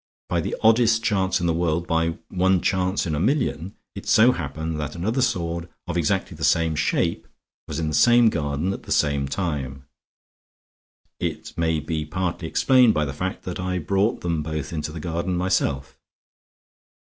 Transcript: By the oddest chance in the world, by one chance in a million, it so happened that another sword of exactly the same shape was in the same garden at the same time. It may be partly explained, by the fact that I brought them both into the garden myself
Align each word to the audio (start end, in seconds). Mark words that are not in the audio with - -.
By 0.29 0.41
the 0.41 0.55
oddest 0.63 1.03
chance 1.03 1.39
in 1.39 1.45
the 1.45 1.53
world, 1.53 1.85
by 1.85 2.17
one 2.29 2.59
chance 2.59 3.05
in 3.05 3.13
a 3.13 3.19
million, 3.19 3.75
it 3.93 4.07
so 4.07 4.31
happened 4.31 4.79
that 4.79 4.95
another 4.95 5.21
sword 5.21 5.69
of 5.85 5.95
exactly 5.95 6.35
the 6.35 6.43
same 6.43 6.75
shape 6.75 7.27
was 7.67 7.77
in 7.79 7.87
the 7.87 7.93
same 7.93 8.29
garden 8.29 8.73
at 8.73 8.81
the 8.81 8.91
same 8.91 9.27
time. 9.27 9.85
It 11.19 11.55
may 11.55 11.79
be 11.79 12.03
partly 12.03 12.47
explained, 12.47 12.95
by 12.95 13.05
the 13.05 13.13
fact 13.13 13.43
that 13.43 13.59
I 13.59 13.77
brought 13.77 14.21
them 14.21 14.41
both 14.41 14.73
into 14.73 14.91
the 14.91 14.99
garden 14.99 15.37
myself 15.37 15.99